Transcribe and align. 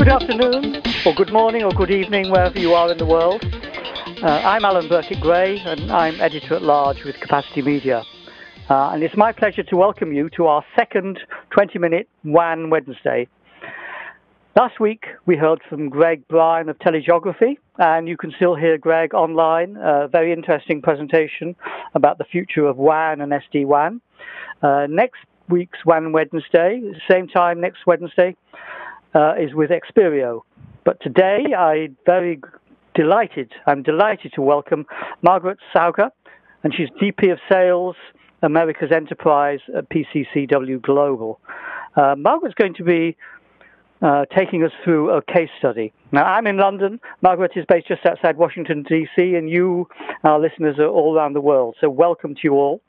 Good 0.00 0.08
afternoon, 0.08 0.82
or 1.04 1.12
good 1.12 1.30
morning, 1.30 1.62
or 1.62 1.72
good 1.72 1.90
evening, 1.90 2.30
wherever 2.30 2.58
you 2.58 2.72
are 2.72 2.90
in 2.90 2.96
the 2.96 3.04
world. 3.04 3.44
Uh, 4.22 4.40
I'm 4.46 4.64
Alan 4.64 4.88
Burkitt 4.88 5.20
Gray, 5.20 5.58
and 5.58 5.92
I'm 5.92 6.18
editor 6.22 6.54
at 6.54 6.62
large 6.62 7.04
with 7.04 7.20
Capacity 7.20 7.60
Media. 7.60 8.02
Uh, 8.70 8.92
and 8.94 9.02
it's 9.02 9.14
my 9.14 9.30
pleasure 9.30 9.62
to 9.62 9.76
welcome 9.76 10.10
you 10.10 10.30
to 10.30 10.46
our 10.46 10.64
second 10.74 11.20
20 11.50 11.78
minute 11.78 12.08
WAN 12.24 12.70
Wednesday. 12.70 13.28
Last 14.56 14.80
week, 14.80 15.04
we 15.26 15.36
heard 15.36 15.60
from 15.68 15.90
Greg 15.90 16.26
Bryan 16.28 16.70
of 16.70 16.78
Telegeography, 16.78 17.58
and 17.76 18.08
you 18.08 18.16
can 18.16 18.32
still 18.36 18.54
hear 18.54 18.78
Greg 18.78 19.12
online. 19.12 19.76
A 19.76 20.08
very 20.08 20.32
interesting 20.32 20.80
presentation 20.80 21.54
about 21.94 22.16
the 22.16 22.24
future 22.24 22.64
of 22.64 22.78
WAN 22.78 23.20
and 23.20 23.32
SD 23.32 23.66
WAN. 23.66 24.00
Uh, 24.62 24.86
next 24.88 25.20
week's 25.50 25.84
WAN 25.84 26.12
Wednesday, 26.12 26.80
same 27.06 27.28
time 27.28 27.60
next 27.60 27.86
Wednesday, 27.86 28.34
uh, 29.14 29.34
is 29.40 29.54
with 29.54 29.70
Expereo. 29.70 30.42
But 30.84 31.00
today, 31.00 31.54
I'm 31.56 31.96
very 32.06 32.40
delighted, 32.94 33.52
I'm 33.66 33.82
delighted 33.82 34.32
to 34.34 34.42
welcome 34.42 34.86
Margaret 35.22 35.58
Sauger, 35.74 36.10
and 36.62 36.74
she's 36.74 36.88
VP 36.98 37.30
of 37.30 37.38
Sales, 37.50 37.96
America's 38.42 38.90
Enterprise 38.94 39.60
at 39.76 39.88
PCCW 39.90 40.80
Global. 40.80 41.40
Uh, 41.96 42.14
Margaret's 42.16 42.54
going 42.54 42.74
to 42.74 42.84
be 42.84 43.16
uh, 44.02 44.24
taking 44.36 44.64
us 44.64 44.72
through 44.82 45.10
a 45.10 45.22
case 45.22 45.50
study. 45.58 45.92
Now, 46.12 46.24
I'm 46.24 46.46
in 46.46 46.56
London. 46.56 47.00
Margaret 47.22 47.52
is 47.56 47.64
based 47.68 47.88
just 47.88 48.04
outside 48.06 48.36
Washington, 48.36 48.82
D.C., 48.82 49.34
and 49.34 49.50
you, 49.50 49.88
our 50.24 50.40
listeners, 50.40 50.78
are 50.78 50.86
all 50.86 51.16
around 51.16 51.34
the 51.34 51.40
world. 51.40 51.76
So, 51.80 51.90
welcome 51.90 52.34
to 52.34 52.40
you 52.44 52.54
all. 52.54 52.80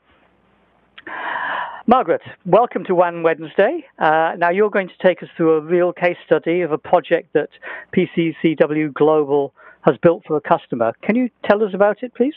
Margaret, 1.86 2.22
welcome 2.46 2.84
to 2.84 2.94
WAN 2.94 3.22
Wednesday. 3.22 3.84
Uh, 3.98 4.32
now, 4.38 4.50
you're 4.50 4.70
going 4.70 4.88
to 4.88 4.94
take 5.06 5.22
us 5.22 5.28
through 5.36 5.54
a 5.54 5.60
real 5.60 5.92
case 5.92 6.16
study 6.24 6.60
of 6.60 6.70
a 6.70 6.78
project 6.78 7.32
that 7.32 7.48
PCCW 7.94 8.94
Global 8.94 9.52
has 9.82 9.96
built 10.02 10.22
for 10.26 10.36
a 10.36 10.40
customer. 10.40 10.92
Can 11.02 11.16
you 11.16 11.28
tell 11.44 11.62
us 11.64 11.74
about 11.74 12.02
it, 12.02 12.14
please? 12.14 12.34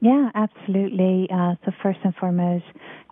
Yeah, 0.00 0.30
absolutely. 0.34 1.28
Uh, 1.32 1.54
so, 1.64 1.72
first 1.82 2.00
and 2.04 2.14
foremost, 2.16 2.64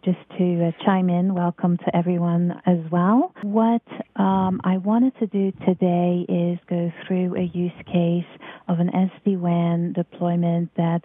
just 0.05 0.19
to 0.39 0.67
uh, 0.67 0.85
chime 0.85 1.09
in, 1.09 1.35
welcome 1.35 1.77
to 1.79 1.97
everyone 1.97 2.61
as 2.67 2.79
well. 2.91 3.33
What 3.43 3.83
um, 4.17 4.61
I 4.65 4.79
wanted 4.79 5.17
to 5.21 5.27
do 5.27 5.53
today 5.67 6.27
is 6.29 6.59
go 6.69 6.91
through 7.07 7.37
a 7.37 7.45
use 7.57 7.73
case 7.87 8.25
of 8.69 8.81
an 8.81 8.91
SD-WAN 8.91 9.93
deployment 9.93 10.75
that 10.77 11.03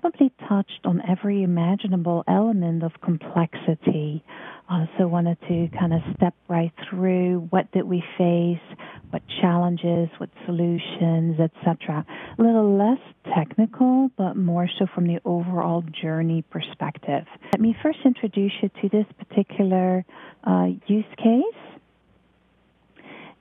probably 0.00 0.32
touched 0.48 0.86
on 0.86 1.02
every 1.06 1.42
imaginable 1.42 2.24
element 2.26 2.82
of 2.82 2.92
complexity. 3.04 4.24
Uh, 4.70 4.86
so 4.96 5.06
wanted 5.06 5.36
to 5.42 5.68
kind 5.78 5.92
of 5.92 6.00
step 6.16 6.32
right 6.48 6.72
through 6.88 7.46
what 7.50 7.70
did 7.72 7.84
we 7.84 8.02
face, 8.16 8.78
what 9.10 9.20
challenges, 9.42 10.08
what 10.16 10.30
solutions, 10.46 11.38
etc. 11.38 12.06
A 12.38 12.42
little 12.42 12.78
less 12.78 13.00
technical, 13.36 14.10
but 14.16 14.34
more 14.34 14.66
so 14.78 14.86
from 14.94 15.06
the 15.06 15.20
overall 15.26 15.84
journey 16.00 16.40
perspective. 16.40 17.26
Let 17.52 17.60
me 17.60 17.76
first 17.82 17.98
introduce 18.06 18.52
you 18.62 18.70
to 18.80 18.88
this 18.88 19.06
particular 19.18 20.06
uh, 20.42 20.68
use 20.86 21.04
case. 21.18 21.62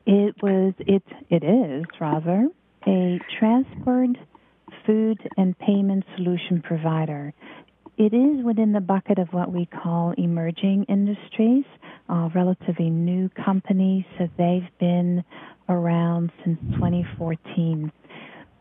It 0.05 0.35
was, 0.43 0.73
it, 0.79 1.03
it 1.29 1.43
is 1.45 1.85
rather, 2.01 2.49
a 2.85 3.19
transport, 3.39 4.17
food, 4.85 5.17
and 5.37 5.57
payment 5.59 6.03
solution 6.15 6.61
provider. 6.61 7.33
It 7.97 8.13
is 8.13 8.43
within 8.43 8.71
the 8.71 8.79
bucket 8.79 9.19
of 9.19 9.27
what 9.31 9.51
we 9.51 9.67
call 9.67 10.13
emerging 10.17 10.85
industries, 10.89 11.65
uh, 12.09 12.29
relatively 12.33 12.89
new 12.89 13.29
companies. 13.29 14.05
So 14.17 14.27
they've 14.37 14.69
been 14.79 15.23
around 15.69 16.31
since 16.43 16.59
2014. 16.73 17.91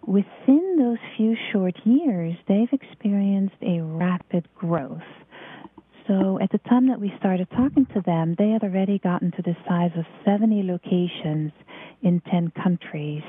Within 0.06 0.76
those 0.78 0.98
few 1.16 1.36
short 1.52 1.74
years, 1.84 2.34
they've 2.48 2.72
experienced 2.72 3.56
a 3.62 3.80
rapid 3.80 4.48
growth. 4.54 5.00
So 6.06 6.40
at 6.42 6.50
the 6.50 6.58
time 6.68 6.88
that 6.88 7.00
we 7.00 7.12
started 7.18 7.48
talking 7.50 7.86
to 7.94 8.00
them, 8.04 8.34
they 8.36 8.50
had 8.50 8.64
already 8.64 8.98
gotten 8.98 9.30
to 9.32 9.42
the 9.42 9.56
size 9.68 9.92
of 9.96 10.04
70 10.24 10.64
locations 10.64 11.52
in 12.02 12.20
10 12.30 12.52
countries. 12.62 13.22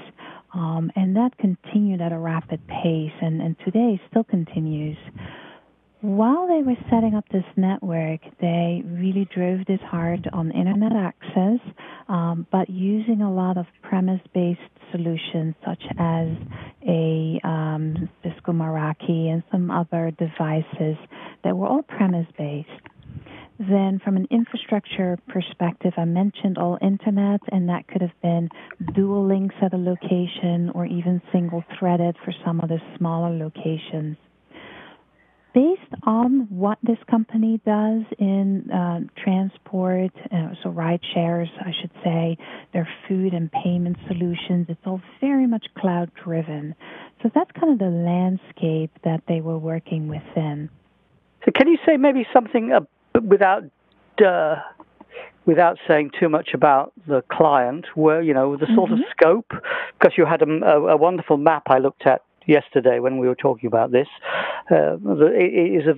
Um, 0.54 0.92
and 0.96 1.16
that 1.16 1.38
continued 1.38 2.02
at 2.02 2.12
a 2.12 2.18
rapid 2.18 2.66
pace, 2.68 3.14
and, 3.22 3.42
and 3.42 3.56
today 3.64 4.02
still 4.10 4.24
continues. 4.24 4.98
While 6.02 6.48
they 6.48 6.64
were 6.64 6.78
setting 6.90 7.14
up 7.14 7.26
this 7.30 7.46
network, 7.56 8.22
they 8.42 8.82
really 8.84 9.30
drove 9.34 9.60
this 9.68 9.80
hard 9.86 10.28
on 10.34 10.52
internet 10.52 10.94
access, 10.94 11.60
um, 12.10 12.48
but 12.52 12.72
using 12.72 13.22
a 13.22 13.32
lot 13.32 13.58
of 13.58 13.68
premise-based 13.84 14.60
solutions 14.92 15.54
such 15.64 15.84
as 16.00 16.28
a 16.88 17.40
um, 17.44 18.10
Cisco 18.24 18.52
Meraki 18.52 19.32
and 19.32 19.44
some 19.52 19.70
other 19.70 20.12
devices 20.18 20.98
that 21.44 21.56
were 21.56 21.68
all 21.68 21.84
premise-based. 21.84 22.70
Then, 23.70 24.00
from 24.04 24.18
an 24.18 24.28
infrastructure 24.32 25.20
perspective, 25.28 25.94
I 25.96 26.06
mentioned 26.06 26.58
all 26.58 26.80
internet, 26.82 27.42
and 27.52 27.70
that 27.70 27.88
could 27.88 28.02
have 28.02 28.20
been 28.22 28.50
dual 28.94 29.28
links 29.28 29.56
at 29.62 29.74
a 29.74 29.78
location 29.78 30.72
or 30.74 30.86
even 30.86 31.22
single 31.32 31.64
threaded 31.78 32.16
for 32.26 32.34
some 32.44 32.60
of 32.60 32.70
the 32.70 32.80
smaller 32.98 33.30
locations 33.30 34.18
based 35.54 35.94
on 36.04 36.48
what 36.50 36.78
this 36.84 36.98
company 37.10 37.60
does 37.66 38.04
in 38.20 38.70
uh, 38.72 39.00
transport, 39.22 40.12
uh, 40.32 40.50
so 40.64 40.70
ride 40.70 41.02
shares, 41.14 41.50
I 41.60 41.72
should 41.82 41.92
say, 42.04 42.38
their 42.74 42.88
food 43.08 43.34
and 43.34 43.52
payment 43.52 43.98
solutions, 44.08 44.68
it's 44.70 44.80
all 44.86 45.02
very 45.20 45.48
much 45.48 45.66
cloud 45.78 46.12
driven. 46.24 46.76
So 47.22 47.30
that's 47.34 47.52
kind 47.52 47.74
of 47.74 47.80
the 47.80 47.94
landscape 47.94 48.92
that 49.04 49.24
they 49.28 49.42
were 49.42 49.58
working 49.58 50.08
within. 50.08 50.70
So, 51.46 51.52
can 51.56 51.68
you 51.68 51.78
say 51.86 51.98
maybe 51.98 52.26
something 52.32 52.72
without 53.20 53.64
uh, 54.26 54.56
without 55.46 55.78
saying 55.88 56.12
too 56.20 56.30
much 56.30 56.50
about 56.54 56.94
the 57.08 57.24
client, 57.32 57.86
where 57.96 58.22
you 58.22 58.34
know 58.34 58.56
the 58.58 58.68
sort 58.76 58.92
mm-hmm. 58.92 59.02
of 59.02 59.10
scope? 59.12 59.52
Because 60.00 60.18
you 60.18 60.26
had 60.26 60.42
a, 60.42 60.46
a, 60.46 60.88
a 60.94 60.98
wonderful 60.98 61.38
map 61.38 61.64
I 61.68 61.80
looked 61.80 62.06
at 62.06 62.22
yesterday 62.46 63.00
when 63.00 63.18
we 63.18 63.28
were 63.28 63.36
talking 63.36 63.68
about 63.68 63.92
this. 63.92 64.08
Uh, 64.70 64.98
it 65.34 65.82
is 65.82 65.88
a 65.88 65.96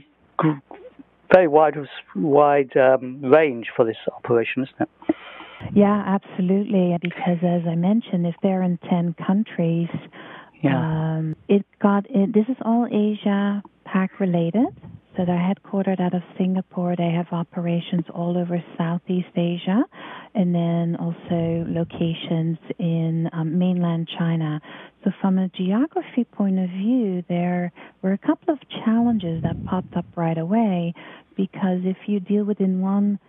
very 1.33 1.47
wide 1.47 1.75
wide 2.15 2.75
um, 2.77 3.21
range 3.21 3.67
for 3.75 3.85
this 3.85 3.97
operation, 4.15 4.63
isn't 4.63 4.81
it? 4.81 5.15
Yeah, 5.73 6.03
absolutely. 6.05 6.97
Because 7.01 7.37
as 7.41 7.61
I 7.67 7.75
mentioned, 7.75 8.27
if 8.27 8.35
they're 8.43 8.63
in 8.63 8.77
ten 8.89 9.15
countries, 9.25 9.89
yeah. 10.61 11.17
um, 11.17 11.35
it 11.47 11.65
got 11.81 12.05
it, 12.09 12.33
this 12.33 12.45
is 12.49 12.57
all 12.63 12.87
Asia 12.87 13.63
Pac 13.85 14.19
related. 14.19 14.67
So 15.15 15.25
they're 15.25 15.37
headquartered 15.37 15.99
out 15.99 16.15
of 16.15 16.23
Singapore. 16.37 16.95
They 16.97 17.11
have 17.11 17.27
operations 17.31 18.05
all 18.13 18.35
over 18.35 18.63
Southeast 18.77 19.29
Asia 19.35 19.83
and 20.33 20.55
then 20.55 20.95
also 20.99 21.65
locations 21.67 22.57
in 22.79 23.29
um, 23.31 23.59
mainland 23.59 24.09
China. 24.17 24.59
So 25.03 25.11
from 25.21 25.37
a 25.37 25.49
geography 25.49 26.23
point 26.23 26.57
of 26.57 26.69
view, 26.69 27.23
there 27.29 27.71
were 28.01 28.13
a 28.13 28.17
couple 28.17 28.53
of 28.53 28.59
challenges 28.83 29.43
that 29.43 29.63
popped 29.65 29.95
up 29.95 30.05
right 30.15 30.37
away 30.37 30.93
because 31.37 31.81
if 31.83 31.97
you 32.07 32.19
deal 32.19 32.43
within 32.43 32.81
one 32.81 33.19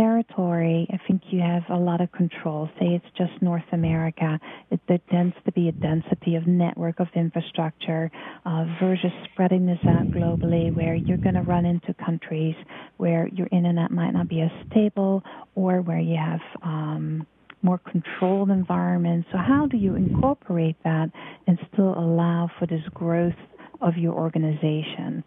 territory, 0.00 0.86
I 0.90 0.98
think 1.06 1.20
you 1.30 1.40
have 1.40 1.64
a 1.68 1.76
lot 1.76 2.00
of 2.00 2.10
control. 2.12 2.70
Say 2.78 2.86
it's 2.94 3.18
just 3.18 3.32
North 3.42 3.70
America, 3.72 4.40
it, 4.70 4.80
there 4.88 5.00
tends 5.10 5.34
to 5.44 5.52
be 5.52 5.68
a 5.68 5.72
density 5.72 6.36
of 6.36 6.46
network 6.46 7.00
of 7.00 7.08
infrastructure 7.14 8.10
uh, 8.46 8.64
versus 8.80 9.10
spreading 9.30 9.66
this 9.66 9.78
out 9.86 10.10
globally, 10.10 10.74
where 10.74 10.94
you're 10.94 11.18
going 11.18 11.34
to 11.34 11.42
run 11.42 11.66
into 11.66 11.92
countries 12.02 12.54
where 12.96 13.28
your 13.28 13.46
internet 13.52 13.90
might 13.90 14.12
not 14.12 14.26
be 14.28 14.40
as 14.40 14.50
stable 14.70 15.22
or 15.54 15.82
where 15.82 16.00
you 16.00 16.16
have 16.16 16.40
um, 16.62 17.26
more 17.62 17.78
controlled 17.78 18.48
environments. 18.48 19.28
So, 19.32 19.38
how 19.38 19.66
do 19.66 19.76
you 19.76 19.96
incorporate 19.96 20.76
that 20.82 21.10
and 21.46 21.58
still 21.74 21.92
allow 21.98 22.48
for 22.58 22.66
this 22.66 22.82
growth 22.94 23.34
of 23.82 23.98
your 23.98 24.14
organization? 24.14 25.22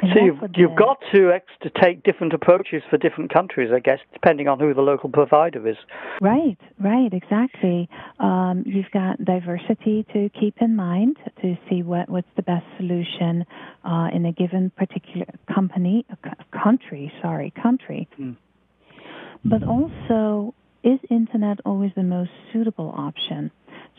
So 0.00 0.24
you've, 0.24 0.38
you've 0.56 0.76
got 0.76 0.98
to, 1.12 1.38
to 1.62 1.70
take 1.80 2.02
different 2.02 2.32
approaches 2.32 2.82
for 2.90 2.98
different 2.98 3.32
countries, 3.32 3.70
I 3.74 3.80
guess, 3.80 3.98
depending 4.12 4.48
on 4.48 4.58
who 4.58 4.74
the 4.74 4.80
local 4.80 5.08
provider 5.08 5.66
is. 5.68 5.76
Right, 6.20 6.58
right, 6.80 7.12
exactly. 7.12 7.88
Um, 8.18 8.64
you've 8.66 8.90
got 8.92 9.24
diversity 9.24 10.06
to 10.12 10.28
keep 10.38 10.56
in 10.60 10.76
mind 10.76 11.16
to 11.42 11.56
see 11.68 11.82
what, 11.82 12.08
what's 12.08 12.28
the 12.36 12.42
best 12.42 12.66
solution 12.76 13.44
uh, 13.84 14.08
in 14.12 14.26
a 14.26 14.32
given 14.32 14.70
particular 14.76 15.26
company, 15.52 16.04
country, 16.62 17.12
sorry, 17.22 17.52
country. 17.62 18.08
Mm. 18.18 18.36
But 19.44 19.62
also, 19.62 20.54
is 20.82 20.98
internet 21.10 21.58
always 21.64 21.92
the 21.96 22.02
most 22.02 22.30
suitable 22.52 22.92
option? 22.96 23.50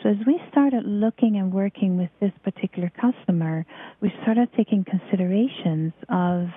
So 0.03 0.09
as 0.09 0.17
we 0.27 0.39
started 0.51 0.85
looking 0.85 1.37
and 1.37 1.53
working 1.53 1.97
with 1.97 2.09
this 2.19 2.31
particular 2.43 2.91
customer, 2.99 3.65
we 4.01 4.11
started 4.21 4.49
taking 4.55 4.83
considerations 4.83 5.93
of 6.09 6.47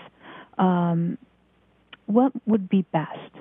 um, 0.59 1.19
what 2.07 2.33
would 2.47 2.69
be 2.69 2.83
best. 2.93 3.33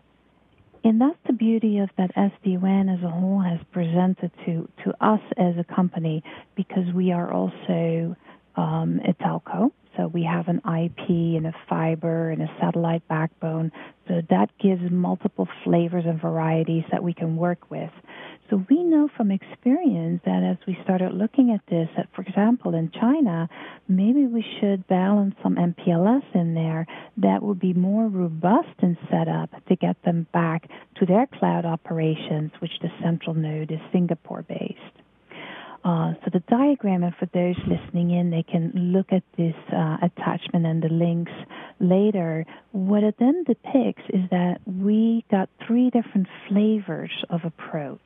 And 0.83 1.01
that's 1.01 1.17
the 1.25 1.33
beauty 1.33 1.79
of 1.79 1.89
that 1.97 2.15
SD-WAN 2.15 2.87
as 2.89 3.03
a 3.03 3.09
whole 3.09 3.41
has 3.41 3.59
presented 3.71 4.31
to, 4.45 4.69
to 4.85 5.05
us 5.05 5.19
as 5.37 5.55
a 5.57 5.63
company 5.63 6.23
because 6.55 6.93
we 6.93 7.11
are 7.11 7.33
also 7.33 8.15
um, 8.55 9.01
a 9.05 9.13
telco. 9.21 9.71
So 9.97 10.07
we 10.07 10.23
have 10.23 10.47
an 10.47 10.57
IP 10.57 11.09
and 11.09 11.47
a 11.47 11.53
fiber 11.67 12.29
and 12.29 12.43
a 12.43 12.47
satellite 12.61 13.07
backbone. 13.07 13.71
So 14.07 14.21
that 14.29 14.49
gives 14.59 14.89
multiple 14.91 15.47
flavors 15.63 16.05
and 16.05 16.21
varieties 16.21 16.83
that 16.91 17.03
we 17.03 17.13
can 17.13 17.35
work 17.35 17.69
with. 17.69 17.89
So 18.49 18.63
we 18.69 18.83
know 18.83 19.09
from 19.17 19.31
experience 19.31 20.21
that 20.23 20.43
as 20.43 20.65
we 20.65 20.77
started 20.83 21.13
looking 21.13 21.51
at 21.51 21.61
this, 21.69 21.89
that 21.97 22.07
for 22.15 22.21
example 22.21 22.75
in 22.75 22.91
China, 22.91 23.49
maybe 23.89 24.25
we 24.25 24.45
should 24.59 24.87
balance 24.87 25.35
some 25.43 25.55
MPLS 25.55 26.23
in 26.33 26.53
there 26.53 26.87
that 27.17 27.43
would 27.43 27.59
be 27.59 27.73
more 27.73 28.07
robust 28.07 28.79
in 28.81 28.97
setup 29.11 29.49
to 29.65 29.75
get 29.75 30.01
them 30.03 30.27
back 30.31 30.69
to 30.95 31.05
their 31.05 31.27
cloud 31.27 31.65
operations, 31.65 32.51
which 32.59 32.79
the 32.81 32.89
central 33.01 33.33
node 33.33 33.71
is 33.71 33.79
Singapore 33.91 34.43
based. 34.43 35.06
Uh, 35.87 36.11
so 36.25 36.31
the 36.33 36.43
diagram, 36.49 37.01
and 37.01 37.15
for 37.15 37.27
those 37.33 37.55
listening 37.65 38.11
in, 38.11 38.29
they 38.29 38.43
can 38.43 38.73
look 38.75 39.13
at 39.13 39.23
this 39.37 39.55
uh, 39.71 39.95
attachment 40.01 40.65
and 40.65 40.83
the 40.83 40.89
links 40.89 41.31
later. 41.79 42.45
What 42.73 43.03
it 43.03 43.15
then 43.19 43.45
depicts 43.45 44.03
is 44.09 44.29
that 44.29 44.57
we 44.65 45.23
got 45.31 45.47
three 45.65 45.89
different 45.89 46.27
flavors 46.49 47.11
of 47.29 47.45
approach. 47.45 48.05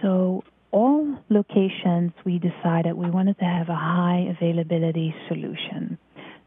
So 0.00 0.44
all 0.70 1.18
locations 1.28 2.12
we 2.24 2.38
decided 2.38 2.94
we 2.94 3.10
wanted 3.10 3.36
to 3.40 3.44
have 3.44 3.68
a 3.68 3.74
high 3.74 4.32
availability 4.38 5.12
solution. 5.26 5.98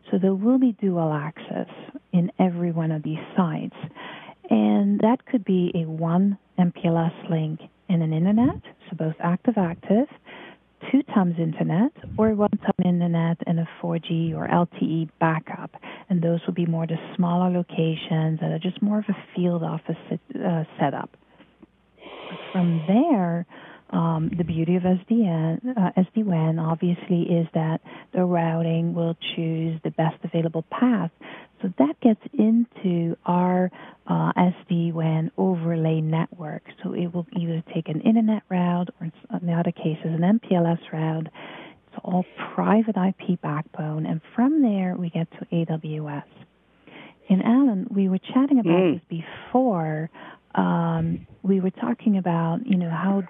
So 0.10 0.20
there 0.22 0.36
will 0.36 0.58
be 0.58 0.72
dual 0.80 1.12
access 1.12 1.68
in 2.14 2.32
every 2.40 2.72
one 2.72 2.92
of 2.94 3.04
these 3.04 3.20
sites. 3.36 3.76
And 4.50 5.02
that 5.02 5.26
could 5.26 5.44
be 5.44 5.74
a 5.76 5.82
one 5.82 6.38
MPLS 6.58 7.30
link 7.30 7.60
in 7.90 8.02
an 8.02 8.14
internet, 8.14 8.62
so 8.90 8.98
both 8.98 9.16
active 9.20 9.56
active, 9.58 10.08
two 10.92 11.02
times 11.14 11.36
internet, 11.40 11.92
or 12.18 12.34
one 12.36 12.50
time 12.50 12.86
internet 12.86 13.38
and 13.48 13.60
a 13.60 13.68
4G 13.82 14.36
or 14.36 14.48
LTE 14.48 15.10
backup. 15.20 15.72
And 16.10 16.22
those 16.22 16.40
would 16.46 16.56
be 16.56 16.66
more 16.66 16.86
the 16.86 16.98
smaller 17.16 17.50
locations 17.50 18.40
that 18.40 18.52
are 18.52 18.60
just 18.60 18.82
more 18.82 19.00
of 19.00 19.06
a 19.10 19.16
field 19.36 19.64
office 19.64 19.96
uh, 20.12 20.64
setup. 20.80 21.10
From 22.52 22.84
there, 22.88 23.46
um, 23.90 24.32
the 24.38 24.44
beauty 24.44 24.76
of 24.76 24.84
SDN, 24.84 25.78
uh, 25.78 25.92
SD-WAN 25.98 26.60
obviously 26.60 27.24
is 27.24 27.48
that 27.54 27.80
the 28.14 28.24
routing 28.26 28.94
will 28.94 29.16
choose 29.36 29.80
the 29.84 29.92
best 29.92 30.18
available 30.24 30.64
path. 30.70 31.12
So 31.62 31.74
that 31.80 32.00
gets 32.02 32.20
into 32.34 33.16
our 33.26 33.72
uh, 34.06 34.32
SD-WAN 34.34 35.32
overlay 35.38 36.02
network. 36.02 36.64
So 36.84 36.94
it 36.94 37.08
will 37.14 37.26
either 37.36 37.64
take 37.74 37.88
an 37.88 38.02
internet 38.02 38.44
route 38.50 38.90
or 39.00 39.12
in 39.42 39.50
other 39.50 39.72
cases 39.72 40.06
an 40.06 40.40
MPLS 40.40 40.80
route. 40.92 41.28
It's 41.28 42.02
all 42.04 42.26
private 42.54 42.96
IP 42.98 43.42
backbone. 43.42 44.06
And 44.06 44.22
from 44.36 44.62
there 44.62 44.96
we 44.96 45.10
get 45.10 45.32
to 45.32 45.46
AWS. 45.46 46.24
And 47.30 47.44
Alan, 47.44 47.88
we 47.90 48.08
were 48.10 48.20
chatting 48.20 48.60
about 48.60 48.74
mm. 48.74 48.94
this 48.94 49.24
before. 49.48 50.10
Um, 50.56 51.28
we 51.44 51.60
were 51.60 51.72
talking 51.72 52.18
about, 52.18 52.66
you 52.66 52.78
know, 52.78 52.90
how 52.90 53.24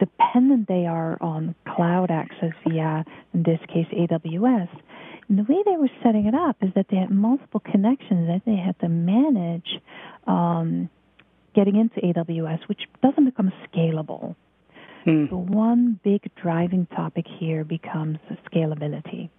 dependent 0.00 0.66
they 0.66 0.86
are 0.86 1.16
on 1.20 1.54
cloud 1.76 2.10
access 2.10 2.52
via, 2.66 3.04
in 3.32 3.44
this 3.44 3.60
case, 3.68 3.86
AWS. 3.92 4.68
And 5.28 5.38
the 5.38 5.44
way 5.44 5.62
they 5.64 5.76
were 5.76 5.90
setting 6.02 6.26
it 6.26 6.34
up 6.34 6.56
is 6.60 6.70
that 6.74 6.86
they 6.90 6.96
had 6.96 7.10
multiple 7.10 7.60
connections 7.60 8.26
that 8.26 8.42
they 8.44 8.56
had 8.56 8.76
to 8.80 8.88
manage 8.88 9.80
um, 10.26 10.90
getting 11.54 11.76
into 11.76 12.00
AWS, 12.00 12.66
which 12.68 12.80
doesn't 13.02 13.24
become 13.26 13.52
scalable. 13.72 14.34
Hmm. 15.04 15.26
So 15.30 15.36
one 15.36 16.00
big 16.02 16.22
driving 16.42 16.86
topic 16.86 17.26
here 17.38 17.64
becomes 17.64 18.18
scalability. 18.52 19.30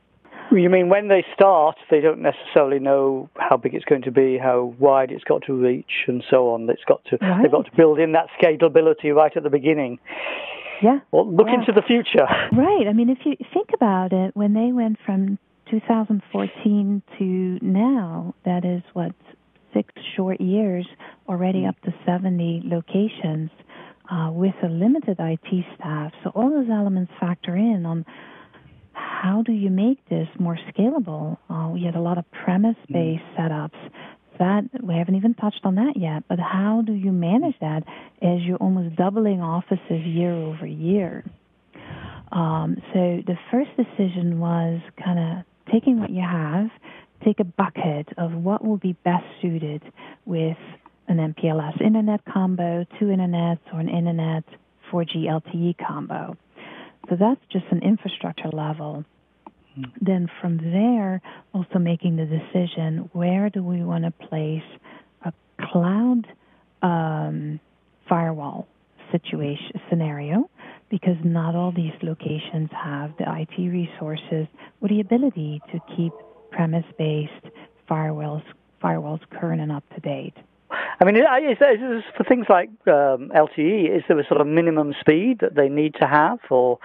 You 0.52 0.69
mean 0.69 0.90
when 0.90 1.08
they 1.08 1.25
start, 1.34 1.78
they 1.90 2.02
don't 2.02 2.22
necessarily 2.22 2.80
know 2.80 3.30
how 3.38 3.56
big 3.56 3.74
it's 3.74 3.86
going 3.86 4.02
to 4.02 4.12
be, 4.12 4.38
how 4.38 4.75
wide 4.80 5.12
it's 5.12 5.24
got 5.24 5.44
to 5.44 5.54
reach, 5.54 6.06
and 6.08 6.22
so 6.30 6.50
on. 6.50 6.69
It's 6.69 6.84
got 6.86 7.06
to 7.06 7.18
right. 7.22 7.42
they've 7.42 7.52
got 7.52 7.66
to 7.66 7.75
build 7.75 8.00
in 8.00 8.12
that 8.13 8.28
scalability 8.42 9.16
right 9.16 9.31
at 9.36 9.44
the 9.44 9.50
beginning. 9.50 10.00
Yeah. 10.81 11.00
Well, 11.12 11.31
look 11.31 11.48
yeah. 11.48 11.60
into 11.60 11.72
the 11.72 11.81
future. 11.81 12.28
Right. 12.54 12.88
I 12.88 12.94
mean, 12.94 13.10
if 13.10 13.19
you 13.25 13.36
think 13.54 13.69
about 13.74 14.12
it, 14.12 14.36
when 14.36 14.54
they 14.54 14.72
went 14.72 14.98
from 15.06 15.39
2014 15.69 17.01
to 17.18 17.60
now, 17.62 18.36
that 18.45 18.66
is 18.66 18.83
what 18.94 19.13
six 19.74 19.94
short 20.16 20.42
years, 20.42 20.86
already 21.30 21.62
mm. 21.62 21.69
up 21.69 21.80
to 21.81 21.94
70 22.06 22.63
locations. 22.66 23.50
Uh, 24.12 24.30
with 24.30 24.56
a 24.62 24.68
limited 24.68 25.16
IT 25.19 25.66
staff. 25.75 26.12
So 26.22 26.31
all 26.31 26.50
those 26.50 26.69
elements 26.69 27.13
factor 27.18 27.56
in 27.56 27.86
on 27.86 28.06
how 28.92 29.42
do 29.42 29.54
you 29.54 29.69
make 29.69 30.06
this 30.10 30.27
more 30.38 30.57
scalable? 30.69 31.38
Uh, 31.50 31.69
we 31.69 31.84
had 31.84 31.95
a 31.95 32.01
lot 32.01 32.18
of 32.18 32.25
premise-based 32.31 33.24
mm. 33.24 33.38
setups. 33.38 33.92
That 34.41 34.63
we 34.81 34.95
haven't 34.95 35.13
even 35.13 35.35
touched 35.35 35.61
on 35.65 35.75
that 35.75 35.93
yet. 35.95 36.23
But 36.27 36.39
how 36.39 36.81
do 36.83 36.93
you 36.93 37.11
manage 37.11 37.53
that 37.61 37.83
as 38.23 38.41
you're 38.41 38.57
almost 38.57 38.95
doubling 38.95 39.39
offices 39.39 40.03
year 40.03 40.33
over 40.33 40.65
year? 40.65 41.23
Um, 42.31 42.77
so 42.91 43.21
the 43.27 43.38
first 43.51 43.69
decision 43.77 44.39
was 44.39 44.81
kind 45.03 45.19
of 45.19 45.71
taking 45.71 45.99
what 45.99 46.09
you 46.09 46.23
have, 46.23 46.69
take 47.23 47.39
a 47.39 47.43
bucket 47.43 48.07
of 48.17 48.33
what 48.33 48.65
will 48.65 48.77
be 48.77 48.93
best 49.03 49.25
suited 49.43 49.83
with 50.25 50.57
an 51.07 51.17
MPLS 51.17 51.79
internet 51.79 52.21
combo, 52.25 52.83
two 52.97 53.05
internets, 53.05 53.59
or 53.71 53.79
an 53.79 53.89
internet 53.89 54.43
4G 54.91 55.25
LTE 55.27 55.75
combo. 55.85 56.35
So 57.09 57.15
that's 57.15 57.41
just 57.51 57.65
an 57.69 57.83
infrastructure 57.83 58.49
level. 58.49 59.05
Then 60.01 60.29
from 60.41 60.57
there, 60.57 61.21
also 61.53 61.79
making 61.79 62.18
the 62.18 62.25
decision 62.25 63.09
where 63.13 63.50
do 63.50 63.63
we 63.63 63.83
want 63.83 64.03
to 64.03 64.12
place 64.27 64.63
a 65.23 65.33
cloud 65.62 66.27
um, 66.81 67.59
firewall 68.07 68.68
situation 69.12 69.79
scenario 69.89 70.50
because 70.89 71.15
not 71.23 71.56
all 71.56 71.71
these 71.71 71.94
locations 72.01 72.69
have 72.71 73.15
the 73.18 73.25
IT 73.27 73.57
resources 73.57 74.47
or 74.81 74.89
the 74.89 75.00
ability 75.00 75.62
to 75.71 75.79
keep 75.95 76.13
premise-based 76.51 77.53
firewalls 77.89 78.44
firewalls 78.83 79.21
current 79.29 79.62
and 79.62 79.71
up 79.71 79.83
to 79.94 80.01
date. 80.01 80.33
I 81.01 81.03
mean, 81.03 81.15
is, 81.15 81.57
is, 81.57 82.03
for 82.15 82.24
things 82.24 82.45
like 82.48 82.69
um, 82.86 83.31
LTE, 83.36 83.98
is 83.98 84.03
there 84.08 84.20
a 84.20 84.27
sort 84.27 84.39
of 84.39 84.46
minimum 84.46 84.93
speed 85.00 85.39
that 85.41 85.55
they 85.55 85.67
need 85.67 85.96
to 85.96 86.05
have, 86.05 86.38
or 86.51 86.77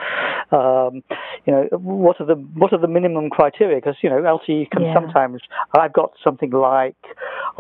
um, 0.53 1.03
you 1.45 1.53
know, 1.53 1.69
what 1.73 2.19
are 2.19 2.27
the 2.27 2.35
what 2.35 2.73
are 2.73 2.79
the 2.79 2.89
minimum 2.89 3.29
criteria? 3.29 3.77
Because 3.77 3.97
you 4.03 4.09
know, 4.09 4.23
LTE 4.23 4.71
can 4.71 4.85
yeah. 4.85 4.95
sometimes. 4.95 5.43
I've 5.79 5.93
got 5.93 6.13
something 6.25 6.51
like, 6.51 6.97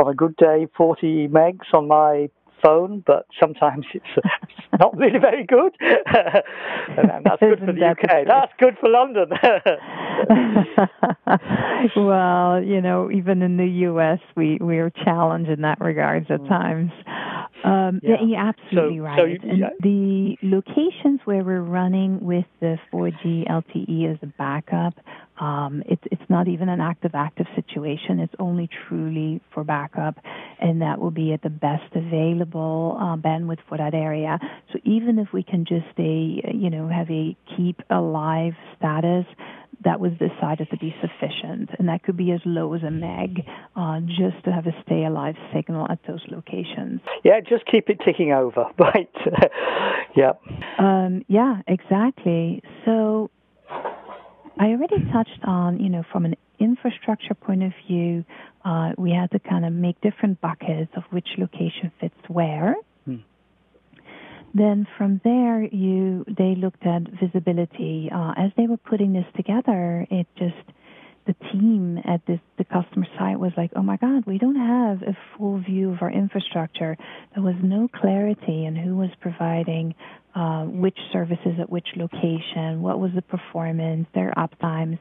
on 0.02 0.10
a 0.10 0.14
good 0.14 0.34
day, 0.36 0.66
40 0.78 1.28
megs 1.28 1.74
on 1.74 1.88
my 1.88 2.30
phone, 2.62 3.02
but 3.06 3.26
sometimes 3.38 3.86
it's 3.94 4.04
not 4.78 4.96
really 4.96 5.18
very 5.18 5.44
good. 5.44 5.74
and 5.80 7.24
that's 7.24 7.40
good 7.40 7.58
for 7.58 7.72
the 7.72 7.84
UK. 7.84 8.26
That's 8.26 8.52
good 8.58 8.76
for 8.80 8.88
London. 8.88 9.30
well, 11.96 12.62
you 12.62 12.80
know, 12.80 13.10
even 13.10 13.42
in 13.42 13.56
the 13.56 13.66
US, 13.88 14.20
we 14.36 14.58
we 14.60 14.78
are 14.78 14.90
challenged 15.04 15.50
in 15.50 15.62
that 15.62 15.80
regards 15.80 16.26
at 16.30 16.40
mm. 16.40 16.48
times. 16.48 16.92
Um, 17.64 18.00
yeah. 18.02 18.16
you're 18.24 18.38
absolutely 18.38 18.98
so, 18.98 19.02
right. 19.02 19.18
So 19.18 19.24
you, 19.24 19.38
yeah. 19.56 19.70
the 19.80 20.36
locations 20.42 21.20
where 21.24 21.42
we're 21.42 21.62
running 21.62 22.20
with 22.24 22.44
the 22.60 22.76
4G 22.92 23.48
LTE 23.48 24.12
as 24.12 24.18
a 24.22 24.26
backup, 24.38 24.94
um, 25.40 25.82
it's 25.86 26.02
it's 26.10 26.30
not 26.30 26.48
even 26.48 26.68
an 26.68 26.80
active 26.80 27.12
active 27.14 27.46
situation. 27.54 28.20
It's 28.20 28.34
only 28.38 28.68
truly 28.88 29.40
for 29.52 29.64
backup, 29.64 30.16
and 30.60 30.82
that 30.82 30.98
will 30.98 31.10
be 31.10 31.32
at 31.32 31.42
the 31.42 31.50
best 31.50 31.94
available 31.94 32.96
uh, 33.00 33.16
bandwidth 33.16 33.58
for 33.68 33.78
that 33.78 33.94
area. 33.94 34.38
So 34.72 34.78
even 34.84 35.18
if 35.18 35.32
we 35.32 35.42
can 35.42 35.64
just 35.64 35.86
stay, 35.92 36.42
you 36.52 36.70
know, 36.70 36.88
have 36.88 37.10
a 37.10 37.36
keep 37.56 37.82
alive 37.90 38.54
status, 38.76 39.26
that 39.84 40.00
was 40.00 40.12
decided 40.12 40.68
to 40.70 40.76
be 40.78 40.94
sufficient, 41.00 41.70
and 41.78 41.88
that 41.88 42.02
could 42.02 42.16
be 42.16 42.32
as 42.32 42.40
low 42.44 42.72
as 42.74 42.82
a 42.82 42.90
meg, 42.90 43.42
uh, 43.76 44.00
just 44.00 44.42
to 44.44 44.52
have 44.52 44.66
a 44.66 44.74
stay 44.84 45.04
alive 45.04 45.36
signal 45.54 45.86
at 45.90 45.98
those 46.08 46.24
locations. 46.28 47.00
Yeah, 47.24 47.40
just 47.40 47.66
keep 47.66 47.88
it 47.88 48.00
ticking 48.04 48.32
over, 48.32 48.66
right? 48.78 49.10
yeah. 50.16 50.32
Um, 50.78 51.24
yeah, 51.28 51.60
exactly. 51.66 52.62
So 52.84 53.30
I 54.58 54.68
already 54.68 55.04
touched 55.12 55.44
on, 55.44 55.80
you 55.80 55.90
know, 55.90 56.02
from 56.10 56.24
an 56.24 56.34
infrastructure 56.58 57.34
point 57.34 57.62
of 57.62 57.72
view, 57.86 58.24
uh, 58.64 58.92
we 58.96 59.12
had 59.12 59.30
to 59.32 59.38
kind 59.38 59.64
of 59.64 59.72
make 59.72 60.00
different 60.00 60.40
buckets 60.40 60.90
of 60.96 61.02
which 61.10 61.28
location 61.38 61.92
fits 62.00 62.16
where. 62.28 62.74
Hmm. 63.04 63.16
Then 64.54 64.86
from 64.96 65.20
there, 65.22 65.62
you 65.62 66.24
they 66.26 66.54
looked 66.54 66.86
at 66.86 67.02
visibility. 67.20 68.10
Uh, 68.12 68.32
as 68.36 68.50
they 68.56 68.66
were 68.66 68.78
putting 68.78 69.12
this 69.12 69.26
together, 69.36 70.06
it 70.10 70.26
just 70.38 70.54
the 71.26 71.34
team 71.52 71.98
at 72.04 72.24
this 72.26 72.40
the 72.58 72.64
customer 72.64 73.06
site 73.18 73.38
was 73.38 73.52
like, 73.56 73.72
"Oh 73.76 73.82
my 73.82 73.96
God, 73.96 74.24
we 74.26 74.38
don't 74.38 74.56
have 74.56 75.02
a 75.02 75.16
full 75.36 75.58
view 75.58 75.92
of 75.92 76.02
our 76.02 76.10
infrastructure." 76.10 76.96
There 77.34 77.42
was 77.42 77.56
no 77.62 77.88
clarity 77.88 78.64
in 78.64 78.76
who 78.76 78.96
was 78.96 79.10
providing 79.20 79.94
uh, 80.34 80.64
which 80.64 80.98
services 81.12 81.58
at 81.58 81.70
which 81.70 81.88
location, 81.96 82.82
what 82.82 83.00
was 83.00 83.10
the 83.14 83.22
performance, 83.22 84.06
their 84.14 84.32
uptimes. 84.36 84.98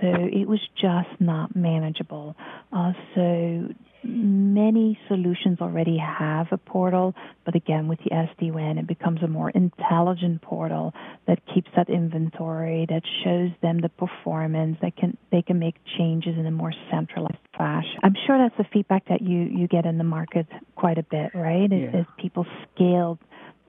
So 0.00 0.08
it 0.08 0.48
was 0.48 0.60
just 0.80 1.20
not 1.20 1.54
manageable. 1.54 2.34
Uh, 2.72 2.92
so 3.14 3.68
many 4.04 4.98
solutions 5.08 5.58
already 5.60 5.98
have 5.98 6.46
a 6.50 6.58
portal, 6.58 7.14
but 7.44 7.54
again, 7.54 7.88
with 7.88 7.98
the 8.00 8.10
SD-WAN, 8.10 8.78
it 8.78 8.86
becomes 8.86 9.22
a 9.22 9.28
more 9.28 9.50
intelligent 9.50 10.42
portal 10.42 10.92
that 11.26 11.40
keeps 11.54 11.70
that 11.76 11.88
inventory, 11.88 12.86
that 12.88 13.02
shows 13.24 13.50
them 13.62 13.80
the 13.80 13.88
performance, 13.88 14.76
that 14.82 14.96
can 14.96 15.16
they 15.30 15.42
can 15.42 15.58
make 15.58 15.76
changes 15.98 16.36
in 16.38 16.46
a 16.46 16.50
more 16.50 16.72
centralized 16.90 17.36
fashion. 17.56 17.98
I'm 18.02 18.16
sure 18.26 18.38
that's 18.38 18.56
the 18.56 18.66
feedback 18.72 19.08
that 19.08 19.22
you 19.22 19.42
you 19.42 19.68
get 19.68 19.86
in 19.86 19.98
the 19.98 20.04
market 20.04 20.46
quite 20.76 20.98
a 20.98 21.04
bit, 21.04 21.30
right? 21.34 21.70
Yeah. 21.70 21.88
As, 21.88 21.94
as 21.94 22.06
people 22.18 22.46
scale 22.74 23.18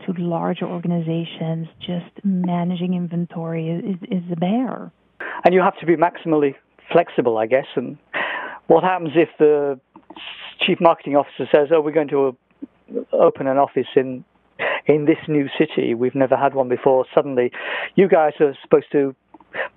to 0.06 0.14
larger 0.14 0.66
organizations, 0.66 1.68
just 1.80 2.26
managing 2.26 2.94
inventory 2.94 3.70
is, 3.70 3.96
is 4.10 4.24
a 4.32 4.36
bear. 4.36 4.92
And 5.46 5.54
you 5.54 5.62
have 5.62 5.78
to 5.80 5.86
be 5.86 5.96
maximally 5.96 6.56
flexible, 6.92 7.38
I 7.38 7.48
guess. 7.48 7.66
And 7.76 7.98
what 8.68 8.84
happens 8.84 9.12
if 9.16 9.30
the 9.40 9.80
chief 10.66 10.80
marketing 10.80 11.16
officer 11.16 11.48
says, 11.52 11.70
"Oh, 11.72 11.82
we're 11.82 11.92
going 11.92 12.10
to 12.10 12.38
uh, 12.96 13.16
open 13.16 13.48
an 13.48 13.58
office 13.58 13.88
in 13.96 14.24
in 14.86 15.06
this 15.06 15.18
new 15.28 15.48
city. 15.58 15.94
We've 15.94 16.16
never 16.16 16.36
had 16.36 16.54
one 16.54 16.70
before. 16.70 17.06
Suddenly, 17.14 17.52
you 17.96 18.08
guys 18.08 18.34
are 18.40 18.56
supposed 18.62 18.92
to 18.92 19.16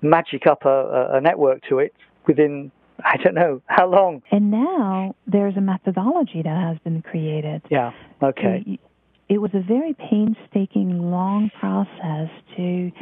magic 0.03 0.47
up 0.47 0.65
a, 0.65 1.11
a 1.15 1.21
network 1.21 1.63
to 1.69 1.79
it 1.79 1.95
within." 2.27 2.71
I 3.05 3.19
don't 3.19 3.35
know 3.35 3.61
how 3.67 3.87
long. 3.91 4.23
And 4.33 4.51
now 4.51 5.15
there's 5.27 5.55
a 5.59 5.61
methodology 5.61 6.41
that 6.43 6.57
has 6.57 6.79
been 6.79 7.03
created. 7.03 7.61
Yeah. 7.71 7.93
Okay 8.23 8.79
it 9.29 9.39
was 9.39 9.51
a 9.55 9.61
very 9.61 9.95
painstaking, 9.95 11.11
long 11.11 11.51
process 11.59 12.29
to 12.57 12.93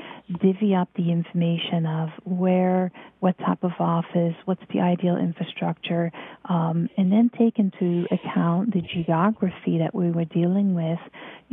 divvy 0.40 0.75
up 0.75 0.88
the 0.97 1.12
information 1.12 1.85
of 1.85 2.09
where, 2.25 2.90
what 3.21 3.37
type 3.38 3.62
of 3.62 3.73
office, 3.78 4.35
what's 4.47 4.62
the 4.73 4.81
ideal 4.81 5.19
infrastructure, 5.19 6.11
um, 6.49 6.88
and 6.97 7.12
then 7.12 7.31
take 7.38 7.59
into 7.59 8.07
account 8.11 8.73
the 8.73 8.81
geography 8.81 9.78
that 9.78 9.95
we 9.95 10.11
were 10.11 10.25
dealing 10.25 10.75
with. 10.75 10.99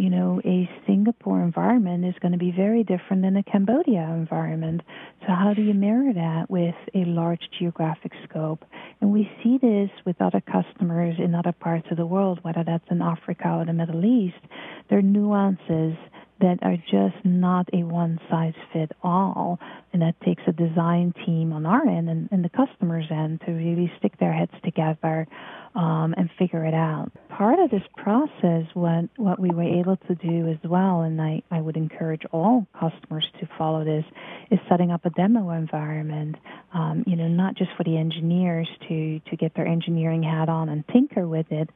You 0.01 0.09
know, 0.09 0.41
a 0.43 0.67
Singapore 0.87 1.43
environment 1.43 2.05
is 2.05 2.15
going 2.23 2.31
to 2.31 2.39
be 2.39 2.49
very 2.49 2.83
different 2.83 3.21
than 3.21 3.37
a 3.37 3.43
Cambodia 3.43 4.01
environment. 4.01 4.81
So, 5.19 5.27
how 5.27 5.53
do 5.53 5.61
you 5.61 5.75
mirror 5.75 6.11
that 6.11 6.49
with 6.49 6.73
a 6.95 7.05
large 7.05 7.47
geographic 7.59 8.11
scope? 8.27 8.65
And 8.99 9.13
we 9.13 9.29
see 9.43 9.59
this 9.61 9.91
with 10.03 10.19
other 10.19 10.41
customers 10.41 11.17
in 11.19 11.35
other 11.35 11.51
parts 11.51 11.85
of 11.91 11.97
the 11.97 12.05
world, 12.07 12.39
whether 12.41 12.63
that's 12.65 12.89
in 12.89 13.03
Africa 13.03 13.47
or 13.59 13.65
the 13.65 13.73
Middle 13.73 14.03
East. 14.03 14.43
There 14.89 14.97
are 14.97 15.03
nuances 15.03 15.95
that 16.39 16.57
are 16.63 16.77
just 16.77 17.23
not 17.23 17.69
a 17.71 17.83
one 17.83 18.19
size 18.27 18.55
fit 18.73 18.91
all. 19.03 19.59
And 19.93 20.01
that 20.01 20.19
takes 20.21 20.41
a 20.47 20.51
design 20.51 21.13
team 21.27 21.53
on 21.53 21.67
our 21.67 21.87
end 21.87 22.09
and, 22.09 22.27
and 22.31 22.43
the 22.43 22.49
customer's 22.49 23.05
end 23.11 23.41
to 23.45 23.51
really 23.51 23.91
stick 23.99 24.17
their 24.17 24.33
heads 24.33 24.53
together 24.63 25.27
um, 25.75 26.13
and 26.17 26.29
figure 26.37 26.65
it 26.65 26.73
out. 26.73 27.11
Part 27.29 27.59
of 27.59 27.71
this 27.71 27.83
process, 27.97 28.65
what, 28.73 29.05
what 29.17 29.39
we 29.39 29.49
were 29.49 29.63
able 29.63 29.97
to 30.07 30.15
do 30.15 30.47
as 30.47 30.57
well, 30.69 31.01
and 31.01 31.21
I, 31.21 31.41
I 31.49 31.61
would 31.61 31.77
encourage 31.77 32.23
all 32.31 32.67
customers 32.79 33.25
to 33.39 33.49
follow 33.57 33.83
this, 33.83 34.03
is 34.51 34.59
setting 34.69 34.91
up 34.91 35.05
a 35.05 35.09
demo 35.11 35.49
environment, 35.51 36.35
um, 36.73 37.03
you 37.07 37.15
know, 37.15 37.27
not 37.27 37.55
just 37.55 37.71
for 37.77 37.83
the 37.83 37.97
engineers 37.97 38.67
to, 38.89 39.19
to 39.29 39.35
get 39.37 39.55
their 39.55 39.67
engineering 39.67 40.23
hat 40.23 40.49
on 40.49 40.69
and 40.69 40.83
tinker 40.91 41.27
with 41.27 41.49
it, 41.51 41.69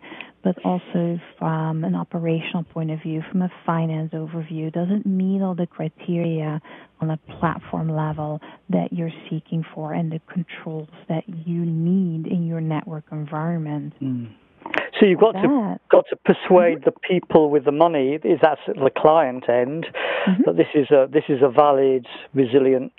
but 0.44 0.64
also 0.64 1.20
from 1.40 1.84
an 1.84 1.96
operational 1.96 2.64
point 2.64 2.92
of 2.92 3.02
view, 3.02 3.24
from 3.32 3.42
a 3.42 3.52
finance 3.66 4.14
overview. 4.14 4.72
Does 4.72 4.88
it 4.92 5.06
meet 5.06 5.42
all 5.42 5.56
the 5.56 5.68
criteria 5.68 6.62
on 7.02 7.12
a 7.12 7.18
platform 7.40 7.90
level 7.90 8.40
that 8.70 8.92
you're 8.92 9.12
seeking 9.30 9.66
for 9.74 9.94
and 9.94 10.12
the 10.12 10.20
controls 10.32 10.90
that 11.10 11.24
you 11.28 11.66
need 11.66 12.28
in 12.28 12.46
your 12.48 12.62
network 12.62 13.06
environment. 13.12 13.94
Mm. 14.02 14.32
So 15.00 15.06
you've 15.06 15.20
got 15.20 15.34
to 15.34 15.80
got 15.92 16.06
to 16.10 16.16
persuade 16.16 16.80
mm-hmm. 16.80 16.86
the 16.86 16.94
people 17.08 17.50
with 17.50 17.66
the 17.66 17.72
money. 17.72 18.14
Is 18.24 18.40
that 18.42 18.58
the 18.68 18.90
client 18.96 19.48
end 19.50 19.86
mm-hmm. 20.28 20.44
that 20.46 20.58
this 20.58 20.68
is 20.74 20.90
a 20.90 21.08
this 21.12 21.26
is 21.30 21.42
a 21.44 21.50
valid, 21.50 22.08
resilient 22.34 22.94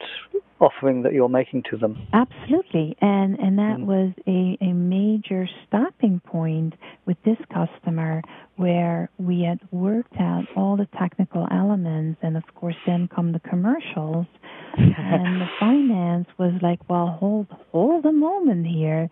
offering 0.60 1.02
that 1.02 1.12
you're 1.12 1.28
making 1.28 1.62
to 1.70 1.76
them. 1.76 2.06
Absolutely, 2.12 2.96
and 3.00 3.38
and 3.38 3.58
that 3.58 3.78
mm. 3.78 3.86
was 3.86 4.12
a, 4.26 4.56
a 4.64 4.72
major 4.72 5.48
stopping 5.66 6.20
point 6.20 6.74
with 7.04 7.16
this 7.24 7.38
customer 7.52 8.22
where 8.56 9.10
we 9.18 9.42
had 9.42 9.60
worked 9.70 10.14
out 10.18 10.44
all 10.56 10.76
the 10.76 10.88
technical 10.98 11.46
elements, 11.50 12.18
and 12.22 12.36
of 12.36 12.44
course 12.54 12.76
then 12.86 13.08
come 13.14 13.32
the 13.32 13.40
commercials, 13.40 14.26
and 14.76 15.40
the 15.40 15.48
finance 15.60 16.28
was 16.38 16.52
like, 16.62 16.80
well, 16.88 17.16
hold 17.20 17.46
hold 17.72 18.04
a 18.06 18.12
moment 18.12 18.66
here. 18.66 19.08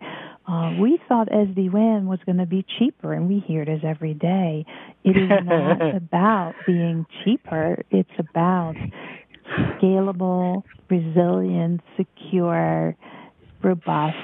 Uh, 0.47 0.73
we 0.79 0.99
thought 1.07 1.27
SD-WAN 1.29 2.05
was 2.05 2.19
going 2.23 2.37
to 2.37 2.45
be 2.45 2.63
cheaper, 2.77 3.13
and 3.13 3.27
we 3.27 3.39
hear 3.47 3.65
this 3.65 3.81
every 3.83 4.13
day. 4.13 4.63
It 5.03 5.17
is 5.17 5.29
not 5.43 5.95
about 5.95 6.53
being 6.67 7.07
cheaper. 7.23 7.83
It's 7.89 8.11
about 8.19 8.75
scalable, 9.47 10.63
resilient, 10.89 11.81
secure, 11.97 12.95
robust. 13.63 14.17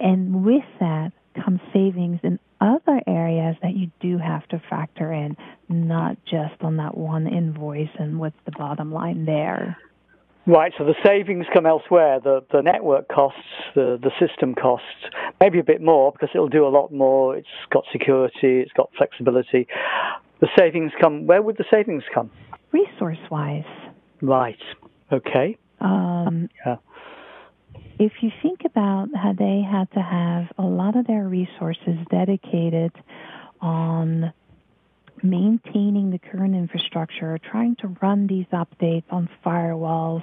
And 0.00 0.44
with 0.44 0.64
that 0.80 1.12
comes 1.44 1.60
savings 1.72 2.20
in 2.22 2.38
other 2.60 3.00
areas 3.06 3.56
that 3.62 3.76
you 3.76 3.90
do 4.00 4.18
have 4.18 4.46
to 4.48 4.60
factor 4.68 5.12
in, 5.12 5.36
not 5.68 6.16
just 6.24 6.60
on 6.60 6.76
that 6.78 6.96
one 6.96 7.26
invoice 7.26 7.88
and 7.98 8.18
what's 8.18 8.36
the 8.44 8.52
bottom 8.52 8.92
line 8.92 9.24
there. 9.24 9.76
Right, 10.46 10.72
so 10.78 10.84
the 10.84 10.94
savings 11.04 11.44
come 11.52 11.66
elsewhere. 11.66 12.20
The 12.20 12.42
the 12.50 12.62
network 12.62 13.08
costs, 13.08 13.38
the 13.74 13.98
the 14.02 14.10
system 14.18 14.54
costs, 14.54 14.86
maybe 15.42 15.58
a 15.58 15.62
bit 15.62 15.82
more 15.82 16.10
because 16.10 16.30
it'll 16.34 16.48
do 16.48 16.66
a 16.66 16.72
lot 16.72 16.90
more. 16.90 17.36
It's 17.36 17.46
got 17.70 17.84
security, 17.92 18.60
it's 18.60 18.72
got 18.72 18.88
flexibility. 18.96 19.68
The 20.40 20.48
savings 20.58 20.92
come. 20.98 21.26
Where 21.26 21.42
would 21.42 21.58
the 21.58 21.66
savings 21.70 22.02
come? 22.14 22.30
Resource 22.72 23.18
wise. 23.30 23.64
Right. 24.20 24.60
Okay. 25.12 25.56
Um, 25.80 26.48
yeah. 26.64 26.76
If 27.98 28.12
you 28.20 28.30
think 28.42 28.60
about 28.64 29.08
how 29.14 29.32
they 29.32 29.62
had 29.68 29.90
to 29.92 30.00
have 30.00 30.46
a 30.56 30.62
lot 30.62 30.96
of 30.96 31.06
their 31.06 31.28
resources 31.28 31.96
dedicated 32.10 32.92
on 33.60 34.32
maintaining 35.22 36.10
the 36.10 36.18
current 36.18 36.54
infrastructure, 36.54 37.38
trying 37.50 37.76
to 37.76 37.88
run 38.00 38.26
these 38.26 38.46
updates 38.52 39.04
on 39.10 39.28
firewalls, 39.44 40.22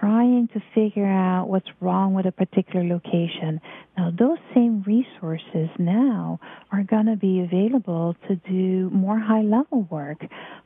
trying 0.00 0.48
to 0.48 0.62
figure 0.74 1.06
out 1.06 1.48
what's 1.48 1.68
wrong 1.80 2.14
with 2.14 2.26
a 2.26 2.32
particular 2.32 2.84
location. 2.84 3.60
Now, 3.96 4.12
those 4.16 4.38
same 4.54 4.82
resources 4.82 5.68
now 5.78 6.40
are 6.72 6.82
going 6.82 7.06
to 7.06 7.16
be 7.16 7.40
available 7.40 8.16
to 8.28 8.36
do 8.36 8.90
more 8.90 9.18
high 9.18 9.42
level 9.42 9.86
work. 9.90 10.18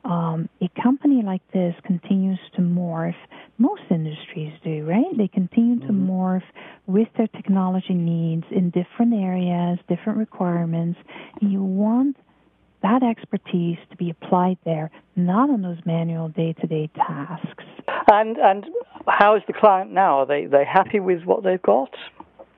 Um, 0.03 0.49
a 0.61 0.69
company 0.81 1.21
like 1.23 1.41
this 1.51 1.75
continues 1.85 2.39
to 2.55 2.61
morph. 2.61 3.15
Most 3.57 3.83
industries 3.89 4.53
do, 4.63 4.85
right? 4.85 5.05
They 5.17 5.27
continue 5.27 5.75
mm-hmm. 5.75 5.87
to 5.87 5.93
morph 5.93 6.43
with 6.87 7.07
their 7.17 7.27
technology 7.27 7.93
needs 7.93 8.45
in 8.51 8.71
different 8.71 9.13
areas, 9.13 9.79
different 9.87 10.17
requirements. 10.17 10.99
You 11.41 11.63
want 11.63 12.17
that 12.81 13.03
expertise 13.03 13.77
to 13.91 13.97
be 13.97 14.09
applied 14.09 14.57
there, 14.63 14.89
not 15.15 15.49
on 15.49 15.61
those 15.61 15.79
manual 15.85 16.29
day-to-day 16.29 16.89
tasks. 16.95 17.63
And 18.11 18.37
and 18.37 18.65
how 19.07 19.35
is 19.35 19.43
the 19.47 19.53
client 19.53 19.91
now? 19.91 20.19
Are 20.19 20.25
they 20.25 20.45
they 20.45 20.65
happy 20.65 20.99
with 20.99 21.23
what 21.23 21.43
they've 21.43 21.61
got? 21.61 21.91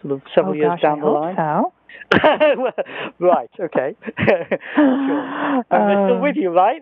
Sort 0.01 0.13
of 0.13 0.21
several 0.33 0.53
oh, 0.53 0.57
years 0.57 0.71
gosh, 0.71 0.81
down 0.81 0.99
I 0.99 1.01
the 1.01 1.07
line. 1.07 1.35
So. 1.35 1.73
right. 3.19 3.49
Okay. 3.59 3.95
sure. 4.25 5.63
And 5.69 5.89
they're 5.89 6.07
still 6.07 6.19
with 6.19 6.37
um. 6.37 6.41
you, 6.41 6.49
right? 6.49 6.81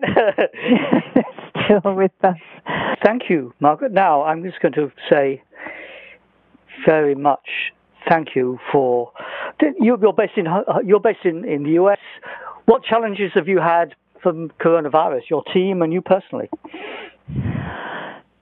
they're 1.14 1.24
still 1.80 1.94
with 1.94 2.12
us. 2.22 2.36
Thank 3.04 3.22
you, 3.28 3.52
Margaret. 3.60 3.92
Now 3.92 4.22
I'm 4.22 4.42
just 4.42 4.60
going 4.60 4.74
to 4.74 4.90
say 5.10 5.42
very 6.86 7.14
much 7.14 7.72
thank 8.08 8.28
you 8.34 8.58
for 8.72 9.12
you're 9.78 10.12
based 10.12 10.36
in 10.36 10.46
you're 10.86 11.00
based 11.00 11.24
in, 11.24 11.44
in 11.44 11.64
the 11.64 11.72
US. 11.82 11.98
What 12.66 12.84
challenges 12.84 13.32
have 13.34 13.48
you 13.48 13.58
had 13.58 13.94
from 14.22 14.50
coronavirus, 14.60 15.22
your 15.28 15.42
team 15.52 15.82
and 15.82 15.92
you 15.92 16.00
personally? 16.00 16.48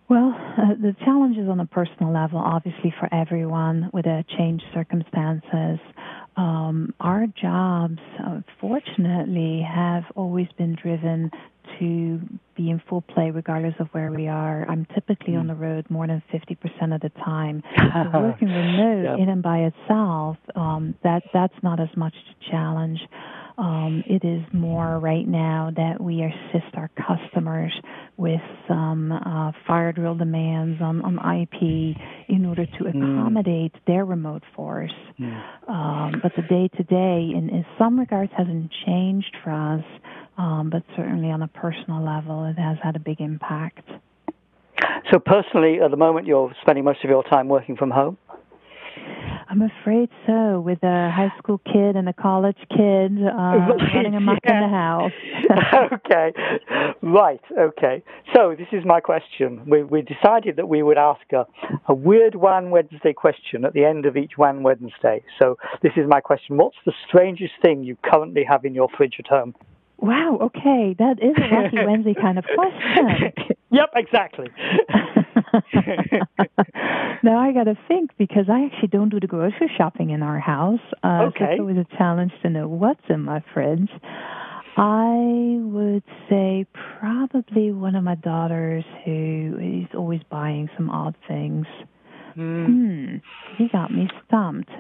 Well, 0.09 0.35
uh, 0.57 0.75
the 0.81 0.97
challenges 1.05 1.49
on 1.50 1.61
a 1.61 1.67
personal 1.67 2.12
level, 2.12 2.38
obviously 2.38 2.95
for 2.99 3.12
everyone 3.12 3.91
with 3.93 4.07
a 4.07 4.25
changed 4.38 4.65
circumstances. 4.73 5.79
Um, 6.37 6.95
our 6.99 7.27
jobs, 7.27 7.99
uh, 8.25 8.41
fortunately, 8.59 9.67
have 9.69 10.05
always 10.17 10.47
been 10.57 10.77
driven 10.81 11.31
to 11.79 12.21
be 12.57 12.71
in 12.71 12.81
full 12.88 13.03
play 13.03 13.31
regardless 13.31 13.75
of 13.81 13.88
where 13.88 14.11
we 14.11 14.29
are. 14.29 14.65
I'm 14.69 14.87
typically 14.95 15.35
mm. 15.35 15.41
on 15.41 15.47
the 15.47 15.55
road 15.55 15.91
more 15.91 16.07
than 16.07 16.23
50% 16.33 16.95
of 16.95 17.00
the 17.03 17.11
time. 17.23 17.62
So 17.77 18.11
working 18.15 18.49
remote 18.49 19.03
yep. 19.03 19.19
in 19.19 19.29
and 19.29 19.43
by 19.43 19.59
itself, 19.71 20.38
um, 20.57 20.95
that 21.05 21.23
that's 21.35 21.55
not 21.62 21.81
as 21.81 21.95
much 21.97 22.15
a 22.15 22.50
challenge. 22.50 23.00
Um, 23.59 24.05
it 24.07 24.25
is 24.25 24.41
more 24.53 25.00
right 25.00 25.27
now 25.27 25.73
that 25.75 26.00
we 26.00 26.23
assist 26.23 26.73
our 26.75 26.88
customers 26.97 27.73
with 28.17 28.41
some 28.69 29.11
uh, 29.11 29.50
fire 29.67 29.91
drill 29.91 30.15
demands 30.15 30.81
on, 30.81 31.03
on 31.03 31.17
IP 31.43 31.97
in 32.29 32.47
order 32.47 32.67
to 32.67 32.85
hmm. 32.85 32.88
accommodate 32.88 33.73
mm. 33.73 33.85
their 33.87 34.05
remote 34.05 34.45
force. 34.55 34.93
Mm. 35.19 35.43
Um, 35.69 36.21
but 36.23 36.33
the 36.37 36.43
day 36.43 36.69
to 36.77 36.83
day, 36.85 37.35
in 37.37 37.65
some 37.79 37.99
regards, 37.99 38.31
hasn't 38.37 38.71
changed 38.87 39.37
for 39.43 39.50
us, 39.50 39.85
um, 40.37 40.71
but 40.71 40.85
certainly 40.97 41.31
on 41.31 41.43
a 41.43 41.49
personal 41.49 42.05
level, 42.05 42.45
it 42.45 42.59
has 42.61 42.79
had 42.83 42.95
a 42.95 43.00
big 43.00 43.21
impact. 43.21 43.88
So, 45.11 45.19
personally, 45.19 45.81
at 45.81 45.91
the 45.91 45.97
moment, 45.97 46.27
you're 46.27 46.53
spending 46.61 46.85
most 46.85 47.03
of 47.03 47.11
your 47.11 47.25
time 47.25 47.49
working 47.49 47.77
from 47.77 47.91
home? 47.91 48.19
I'm 49.50 49.62
afraid 49.62 50.11
so. 50.26 50.61
With 50.61 50.83
a 50.83 51.11
high 51.11 51.33
school 51.38 51.59
kid 51.64 51.97
and 51.97 52.07
a 52.09 52.12
college 52.12 52.59
kid 52.69 53.12
uh, 53.17 53.76
running 53.95 54.14
amok 54.14 54.40
yeah. 54.45 54.55
in 54.55 54.61
the 54.61 54.76
house. 54.76 55.12
okay, 55.93 56.33
right. 57.02 57.40
Okay. 57.59 58.02
So 58.35 58.55
this 58.57 58.69
is 58.73 58.85
my 58.85 59.00
question. 59.00 59.62
We, 59.67 59.83
we 59.85 60.02
decided 60.02 60.57
that 60.57 60.69
we 60.69 60.83
would 60.83 60.99
ask 60.99 61.23
a, 61.33 61.47
a 61.88 61.95
weird 61.95 62.35
WAN 62.35 62.71
Wednesday 62.71 63.14
question 63.14 63.64
at 63.64 63.73
the 63.73 63.85
end 63.85 64.05
of 64.05 64.19
each 64.19 64.33
WAN 64.37 64.62
Wednesday. 64.62 65.23
So 65.38 65.57
this 65.83 65.93
is 65.97 66.05
my 66.07 66.21
question. 66.21 66.59
What's 66.59 66.76
the 66.85 66.93
strangest 67.09 67.55
thing 67.62 67.85
you 67.85 67.97
currently 68.05 68.45
have 68.45 68.67
in 68.67 68.75
your 68.75 68.88
fridge 68.97 69.17
at 69.19 69.28
home? 69.28 69.55
Wow, 69.97 70.38
okay. 70.43 70.95
That 70.99 71.19
is 71.23 71.35
a 71.37 71.55
Wacky 71.55 71.87
Wednesday 71.87 72.14
kind 72.14 72.38
of 72.38 72.45
question. 72.55 73.57
yep, 73.71 73.90
exactly. 73.97 74.49
now 77.23 77.38
I 77.38 77.53
got 77.53 77.65
to 77.65 77.77
think 77.87 78.11
because 78.19 78.45
I 78.50 78.65
actually 78.67 78.88
don't 78.88 79.09
do 79.09 79.21
the 79.21 79.27
grocery 79.27 79.71
shopping 79.77 80.11
in 80.11 80.23
our 80.23 80.38
house. 80.38 80.81
Uh, 81.03 81.29
okay. 81.29 81.38
So 81.38 81.45
it's 81.45 81.61
always 81.61 81.77
a 81.79 81.97
challenge 81.97 82.33
to 82.43 82.50
know 82.50 82.69
what's 82.69 83.03
in 83.09 83.21
my 83.21 83.43
fridge. 83.53 83.91
I 84.77 85.59
would 85.61 86.05
say 86.31 86.67
probably 87.00 87.73
one 87.73 87.97
of 87.97 88.05
my 88.05 88.15
daughters 88.15 88.85
who 89.05 89.59
is 89.61 89.95
always 89.97 90.21
buying 90.31 90.69
some 90.77 90.88
odd 90.88 91.17
things. 91.27 91.67
Mm. 92.37 92.67
Hmm. 92.67 93.17
You 93.62 93.69
got 93.71 93.93
me 93.93 94.09
stumped. 94.27 94.71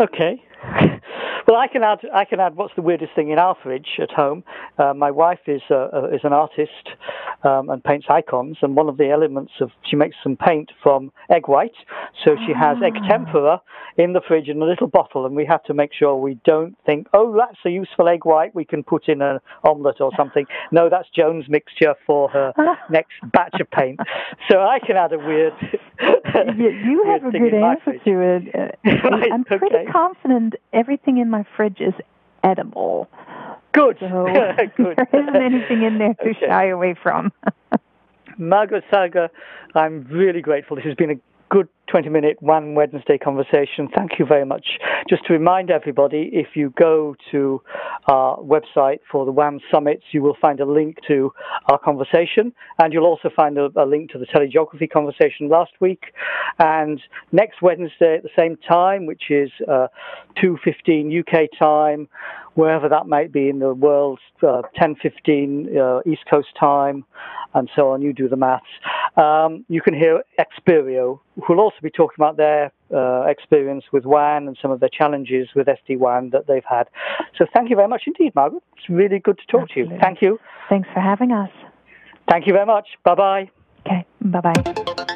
Okay. 0.00 0.42
Well, 1.48 1.56
I 1.56 1.66
can 1.66 1.82
add. 1.82 2.00
I 2.12 2.26
can 2.26 2.40
add. 2.40 2.56
What's 2.56 2.74
the 2.76 2.82
weirdest 2.82 3.14
thing 3.16 3.30
in 3.30 3.38
our 3.38 3.56
fridge 3.62 3.88
at 4.02 4.10
home? 4.10 4.44
Uh, 4.76 4.92
my 4.92 5.10
wife 5.10 5.38
is 5.46 5.62
uh, 5.70 6.10
is 6.12 6.20
an 6.22 6.34
artist 6.34 6.90
um, 7.44 7.70
and 7.70 7.82
paints 7.82 8.06
icons, 8.10 8.56
and 8.62 8.76
one 8.76 8.88
of 8.88 8.96
the 8.96 9.10
elements 9.10 9.52
of 9.60 9.70
she 9.88 9.96
makes 9.96 10.16
some 10.22 10.36
paint 10.36 10.70
from 10.82 11.12
egg 11.30 11.48
white. 11.48 11.76
So 12.24 12.36
she 12.46 12.52
has 12.52 12.76
egg 12.84 12.94
ah. 12.96 13.08
tempera 13.08 13.62
in 13.96 14.12
the 14.12 14.20
fridge 14.26 14.48
in 14.48 14.60
a 14.60 14.64
little 14.64 14.86
bottle, 14.86 15.26
and 15.26 15.36
we 15.36 15.44
have 15.46 15.62
to 15.64 15.74
make 15.74 15.92
sure 15.92 16.16
we 16.16 16.38
don't 16.44 16.76
think, 16.86 17.06
oh, 17.14 17.36
that's 17.36 17.58
a 17.64 17.70
useful 17.70 18.08
egg 18.08 18.24
white 18.24 18.54
we 18.54 18.64
can 18.64 18.82
put 18.82 19.08
in 19.08 19.22
an 19.22 19.38
omelette 19.64 20.00
or 20.00 20.10
something. 20.16 20.46
No, 20.72 20.88
that's 20.88 21.08
Joan's 21.14 21.48
mixture 21.48 21.94
for 22.06 22.28
her 22.30 22.52
next 22.90 23.14
batch 23.32 23.60
of 23.60 23.70
paint. 23.70 24.00
So 24.50 24.58
I 24.60 24.78
can 24.84 24.96
add 24.96 25.12
a 25.12 25.18
weird. 25.18 25.52
you, 26.56 26.70
you 26.70 27.04
have 27.06 27.24
a 27.24 27.30
good 27.30 27.54
answer 27.54 27.98
to 28.04 28.20
it. 28.20 28.74
Right, 29.04 29.28
I'm 29.32 29.44
pretty 29.44 29.66
okay. 29.66 29.86
confident 29.90 30.54
everything 30.72 31.18
in 31.18 31.30
my 31.30 31.44
fridge 31.56 31.80
is 31.80 31.94
edible. 32.42 33.08
Good. 33.78 33.96
So 34.00 34.26
Good. 34.76 34.96
there 35.12 35.22
isn't 35.22 35.36
anything 35.36 35.82
in 35.84 35.98
there 35.98 36.14
to 36.14 36.30
okay. 36.30 36.46
shy 36.48 36.68
away 36.68 36.96
from. 37.00 37.32
Margaret 38.38 38.84
Sager, 38.92 39.28
I'm 39.74 40.04
really 40.10 40.40
grateful. 40.40 40.76
This 40.76 40.84
has 40.86 40.96
been 40.96 41.10
a 41.10 41.20
good 41.48 41.68
20 41.88 42.08
minute 42.08 42.36
WAN 42.42 42.74
Wednesday 42.74 43.18
conversation. 43.18 43.88
Thank 43.94 44.18
you 44.18 44.26
very 44.26 44.44
much. 44.44 44.66
Just 45.08 45.24
to 45.26 45.32
remind 45.32 45.70
everybody, 45.70 46.28
if 46.32 46.48
you 46.54 46.72
go 46.78 47.14
to 47.30 47.62
our 48.06 48.38
website 48.38 48.98
for 49.10 49.24
the 49.24 49.32
WAN 49.32 49.60
summits, 49.72 50.02
you 50.10 50.22
will 50.22 50.36
find 50.40 50.60
a 50.60 50.66
link 50.66 50.98
to 51.06 51.32
our 51.70 51.78
conversation 51.78 52.52
and 52.78 52.92
you'll 52.92 53.06
also 53.06 53.30
find 53.34 53.58
a, 53.58 53.68
a 53.76 53.86
link 53.86 54.10
to 54.10 54.18
the 54.18 54.26
telegeography 54.26 54.90
conversation 54.90 55.48
last 55.48 55.72
week. 55.80 56.12
And 56.58 57.00
next 57.32 57.62
Wednesday 57.62 58.16
at 58.16 58.22
the 58.24 58.30
same 58.36 58.56
time, 58.68 59.06
which 59.06 59.30
is 59.30 59.50
uh, 59.66 59.86
2.15 60.42 61.20
UK 61.20 61.48
time, 61.58 62.08
wherever 62.58 62.88
that 62.88 63.06
might 63.06 63.30
be 63.30 63.48
in 63.48 63.60
the 63.60 63.72
world, 63.72 64.18
uh, 64.42 64.62
10.15 64.76 65.76
uh, 65.76 66.00
East 66.10 66.22
Coast 66.28 66.48
time, 66.58 67.04
and 67.54 67.70
so 67.76 67.90
on. 67.90 68.02
You 68.02 68.12
do 68.12 68.28
the 68.28 68.36
maths. 68.36 68.66
Um, 69.16 69.64
you 69.68 69.80
can 69.80 69.94
hear 69.94 70.24
Expereo, 70.40 71.20
who 71.36 71.54
will 71.54 71.60
also 71.60 71.76
be 71.80 71.90
talking 71.90 72.16
about 72.16 72.36
their 72.36 72.72
uh, 72.92 73.26
experience 73.28 73.84
with 73.92 74.04
WAN 74.04 74.48
and 74.48 74.58
some 74.60 74.72
of 74.72 74.80
the 74.80 74.90
challenges 74.92 75.48
with 75.54 75.68
SD-WAN 75.68 76.30
that 76.30 76.48
they've 76.48 76.64
had. 76.68 76.88
So 77.36 77.46
thank 77.54 77.70
you 77.70 77.76
very 77.76 77.88
much 77.88 78.02
indeed, 78.08 78.34
Margaret. 78.34 78.64
It's 78.76 78.88
really 78.88 79.20
good 79.20 79.38
to 79.38 79.46
talk 79.46 79.70
Absolutely. 79.70 79.90
to 79.90 79.94
you. 79.94 80.00
Thank 80.00 80.20
you. 80.20 80.40
Thanks 80.68 80.88
for 80.92 81.00
having 81.00 81.30
us. 81.30 81.50
Thank 82.28 82.48
you 82.48 82.54
very 82.54 82.66
much. 82.66 82.88
Bye-bye. 83.04 83.50
Okay, 83.86 84.04
bye-bye. 84.20 85.14